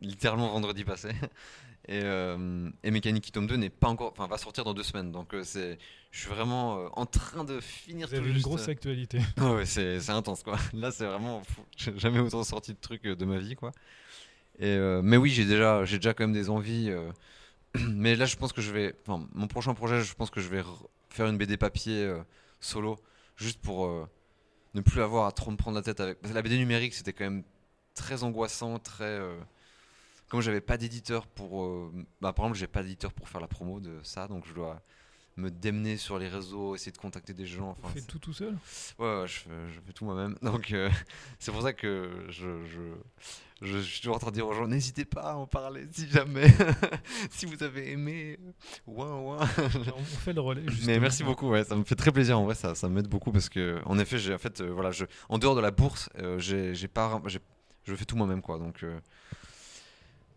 [0.00, 1.10] Littéralement vendredi passé.
[1.86, 5.12] Et, euh, et Mechanic Tome 2 n'est pas encore, enfin va sortir dans deux semaines,
[5.12, 5.78] donc euh, c'est,
[6.10, 8.08] je suis vraiment euh, en train de finir.
[8.08, 9.20] Vous avez une grosse actualité.
[9.38, 10.58] ouais, c'est, intense quoi.
[10.72, 11.42] Là c'est vraiment,
[11.76, 13.72] j'ai jamais autant sorti de trucs de ma vie quoi.
[14.62, 16.90] Euh, mais oui, j'ai déjà, j'ai déjà quand même des envies.
[16.90, 17.10] Euh,
[17.90, 18.94] mais là, je pense que je vais.
[19.06, 20.62] Enfin, mon prochain projet, je pense que je vais
[21.10, 22.22] faire une BD papier euh,
[22.60, 22.98] solo,
[23.36, 23.88] juste pour
[24.74, 26.20] ne plus avoir à trop me prendre la tête avec.
[26.20, 27.44] Parce que la BD numérique, c'était quand même
[27.94, 29.20] très angoissant, très.
[30.28, 31.90] Comme j'avais pas d'éditeur pour.
[32.20, 34.82] Bah, par exemple, j'ai pas d'éditeur pour faire la promo de ça, donc je dois
[35.36, 37.70] me démener sur les réseaux, essayer de contacter des gens.
[37.70, 38.56] Enfin, tu fais tout tout seul?
[38.98, 40.36] Ouais, je, fais, je, fais, tout moi-même.
[40.42, 40.74] Donc
[41.38, 44.68] c'est pour ça que je, je, je, suis toujours en train de dire aux gens,
[44.68, 46.46] n'hésitez pas à en parler si jamais,
[47.30, 48.38] si vous avez aimé.
[48.86, 49.38] Ouin, ouin.
[49.96, 50.62] On fait le relais.
[50.86, 53.32] Mais merci beaucoup, ouais, ça me fait très plaisir en vrai, ça, ça m'aide beaucoup
[53.32, 56.08] parce que, en effet, j'ai en fait, euh, voilà, je, en dehors de la bourse,
[56.18, 59.00] euh, j'ai pas, je fais tout moi-même quoi, donc, euh,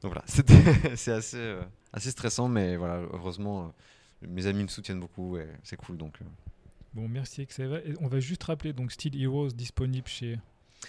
[0.01, 0.23] donc voilà,
[0.95, 1.55] c'est assez,
[1.93, 3.73] assez stressant, mais voilà, heureusement,
[4.21, 6.19] mes amis me soutiennent beaucoup et c'est cool donc.
[6.93, 7.95] Bon, merci Xavier.
[7.99, 10.39] On va juste rappeler donc Steel Heroes disponible chez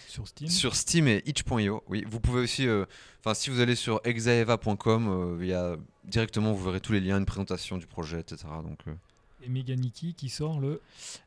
[0.07, 2.05] sur Steam Sur Steam et itch.io, oui.
[2.09, 2.85] Vous pouvez aussi, euh,
[3.21, 7.01] enfin, si vous allez sur exaeva.com, euh, il y a directement, vous verrez tous les
[7.01, 8.45] liens, une présentation du projet, etc.
[8.63, 8.95] Donc, euh.
[9.43, 10.81] Et Meganiki qui sort le.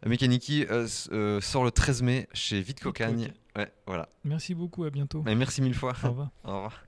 [0.06, 0.66] Meganiki
[1.42, 3.32] sort le 13 mai chez Vite Cocagne.
[3.56, 4.10] Ouais, voilà.
[4.24, 5.24] Merci beaucoup, à bientôt.
[5.28, 5.94] Et merci mille fois.
[6.04, 6.30] Au revoir.
[6.44, 6.84] Au revoir.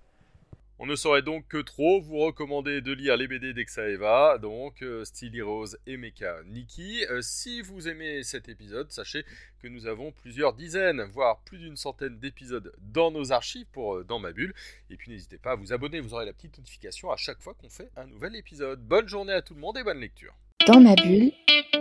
[0.83, 5.05] On ne saurait donc que trop vous recommander de lire les BD d'Exaeva, donc euh,
[5.05, 7.05] Steel Heroes et Mecha Nikki.
[7.09, 9.23] Euh, si vous aimez cet épisode, sachez
[9.61, 14.03] que nous avons plusieurs dizaines, voire plus d'une centaine d'épisodes dans nos archives pour euh,
[14.03, 14.53] Dans ma bulle.
[14.89, 17.53] Et puis n'hésitez pas à vous abonner, vous aurez la petite notification à chaque fois
[17.53, 18.85] qu'on fait un nouvel épisode.
[18.85, 20.33] Bonne journée à tout le monde et bonne lecture.
[20.67, 21.31] Dans ma bulle,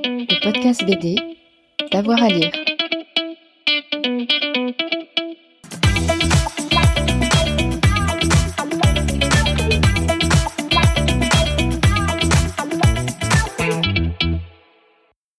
[0.05, 1.17] le podcast BD,
[1.91, 2.53] d'avoir à lire.